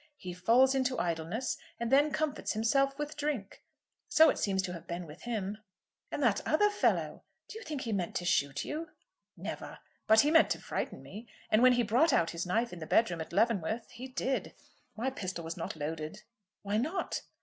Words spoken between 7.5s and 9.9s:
you think he meant to shoot you?" "Never.